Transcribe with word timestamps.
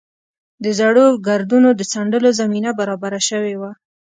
د 0.63 0.65
زړو 0.79 1.05
ګردونو 1.27 1.69
د 1.79 1.81
څنډلو 1.91 2.29
زمینه 2.39 2.71
برابره 2.79 3.19
شوې 3.29 3.55
وه. 3.61 3.71